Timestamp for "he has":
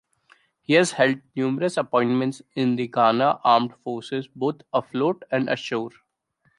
0.63-0.93